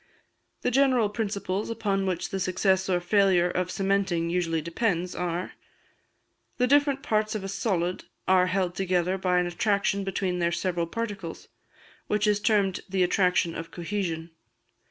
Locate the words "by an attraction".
9.19-10.03